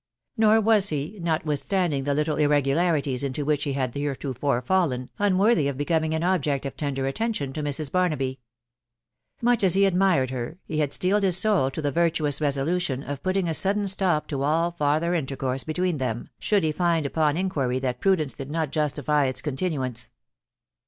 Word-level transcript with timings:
Nor 0.35 0.61
was 0.61 0.89
he* 0.89 1.19
notwithstanding 1.21 2.05
the 2.05 2.15
little 2.15 2.37
irregularities 2.37 3.23
into 3.23 3.45
which 3.45 3.65
he 3.65 3.73
had 3.73 3.93
heretofore 3.93 4.59
fallen, 4.63 5.11
unworthy 5.19 5.67
of 5.67 5.77
becoming 5.77 6.15
an 6.15 6.23
object 6.23 6.65
of 6.65 6.75
tender 6.75 7.05
attention 7.05 7.53
to 7.53 7.61
Mrs. 7.61 7.91
Barnaby. 7.91 8.39
Much 9.41 9.63
as 9.63 9.75
he 9.75 9.85
ad 9.85 9.93
mired 9.93 10.31
her, 10.31 10.57
he 10.65 10.79
had 10.79 10.91
steeled 10.91 11.21
his 11.21 11.37
soul 11.37 11.69
to 11.69 11.83
the 11.83 11.91
virtuous 11.91 12.41
resolution 12.41 13.03
of 13.03 13.21
putting 13.21 13.47
a 13.47 13.53
sudden 13.53 13.87
stop 13.87 14.25
to 14.29 14.41
all 14.41 14.71
farther 14.71 15.13
intercourse 15.13 15.63
between 15.63 15.97
them, 15.97 16.29
should 16.39 16.63
he 16.63 16.71
find 16.71 17.05
upon 17.05 17.37
inquiry 17.37 17.77
that 17.77 18.01
prudence 18.01 18.33
did 18.33 18.49
notjostifj 18.49 19.29
isn 19.31 19.43
continuance. 19.43 20.09